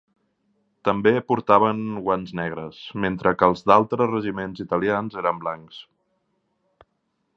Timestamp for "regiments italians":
4.15-5.21